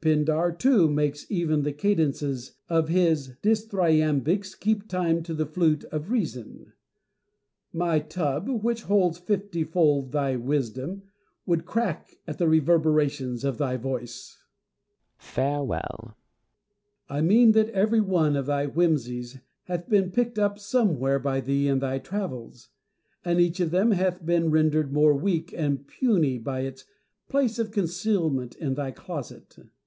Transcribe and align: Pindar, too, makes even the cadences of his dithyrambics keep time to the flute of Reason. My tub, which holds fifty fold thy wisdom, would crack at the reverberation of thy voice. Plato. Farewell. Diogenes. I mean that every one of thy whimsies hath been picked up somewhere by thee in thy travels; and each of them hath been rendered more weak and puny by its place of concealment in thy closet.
Pindar, 0.00 0.52
too, 0.52 0.88
makes 0.88 1.28
even 1.30 1.62
the 1.62 1.72
cadences 1.72 2.52
of 2.68 2.88
his 2.88 3.32
dithyrambics 3.42 4.52
keep 4.60 4.86
time 4.86 5.24
to 5.24 5.34
the 5.34 5.46
flute 5.46 5.82
of 5.84 6.10
Reason. 6.10 6.72
My 7.72 7.98
tub, 7.98 8.48
which 8.48 8.82
holds 8.84 9.18
fifty 9.18 9.64
fold 9.64 10.12
thy 10.12 10.36
wisdom, 10.36 11.02
would 11.46 11.64
crack 11.64 12.18
at 12.28 12.38
the 12.38 12.46
reverberation 12.46 13.38
of 13.44 13.56
thy 13.58 13.76
voice. 13.78 14.38
Plato. 15.16 15.16
Farewell. 15.16 15.98
Diogenes. 16.00 17.18
I 17.18 17.20
mean 17.26 17.52
that 17.52 17.70
every 17.70 18.00
one 18.02 18.36
of 18.36 18.46
thy 18.46 18.66
whimsies 18.66 19.40
hath 19.64 19.88
been 19.88 20.12
picked 20.12 20.38
up 20.38 20.58
somewhere 20.60 21.18
by 21.18 21.40
thee 21.40 21.66
in 21.66 21.78
thy 21.80 21.98
travels; 21.98 22.68
and 23.24 23.40
each 23.40 23.58
of 23.58 23.70
them 23.72 23.92
hath 23.92 24.24
been 24.24 24.50
rendered 24.50 24.92
more 24.92 25.14
weak 25.14 25.52
and 25.56 25.88
puny 25.88 26.38
by 26.38 26.60
its 26.60 26.84
place 27.28 27.58
of 27.58 27.72
concealment 27.72 28.54
in 28.56 28.74
thy 28.74 28.90
closet. 28.92 29.56